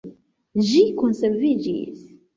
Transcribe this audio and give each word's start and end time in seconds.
Ĝi 0.69 0.81
konserviĝis. 1.03 2.03